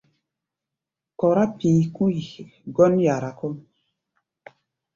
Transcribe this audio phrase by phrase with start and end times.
[1.19, 2.17] Kɔrá pi̧i̧ kui
[2.75, 3.55] gɔ́n yara kɔ́ʼm.